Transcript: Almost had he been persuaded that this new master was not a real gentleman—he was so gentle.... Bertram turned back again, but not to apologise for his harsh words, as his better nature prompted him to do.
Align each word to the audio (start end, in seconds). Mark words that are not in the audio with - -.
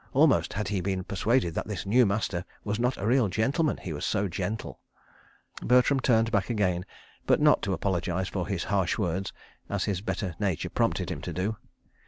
Almost 0.13 0.53
had 0.53 0.69
he 0.69 0.81
been 0.81 1.03
persuaded 1.03 1.53
that 1.53 1.67
this 1.67 1.85
new 1.85 2.07
master 2.07 2.43
was 2.63 2.79
not 2.79 2.97
a 2.97 3.05
real 3.05 3.27
gentleman—he 3.27 3.93
was 3.93 4.03
so 4.03 4.27
gentle.... 4.27 4.79
Bertram 5.61 5.99
turned 5.99 6.31
back 6.31 6.49
again, 6.49 6.87
but 7.27 7.39
not 7.39 7.61
to 7.61 7.73
apologise 7.73 8.27
for 8.27 8.47
his 8.47 8.63
harsh 8.63 8.97
words, 8.97 9.31
as 9.69 9.83
his 9.85 10.01
better 10.01 10.33
nature 10.39 10.71
prompted 10.71 11.11
him 11.11 11.21
to 11.21 11.33
do. 11.33 11.55